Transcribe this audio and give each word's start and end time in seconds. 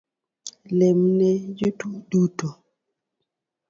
Lemne 0.77 1.29
jotuo 1.57 1.89
duto 2.09 2.47